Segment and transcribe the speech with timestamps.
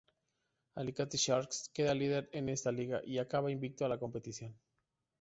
[0.81, 4.59] Alicante Sharks queda líder de esta liga y acaba invicto la competición.